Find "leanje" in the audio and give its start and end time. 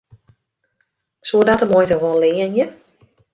2.23-2.65